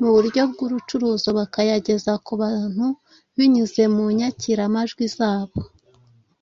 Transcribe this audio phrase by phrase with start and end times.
[0.00, 2.86] mu buryo bw’urucuruzo, bakayageza ku bantu
[3.36, 5.58] binyuze mu nyakiramajwi zabo.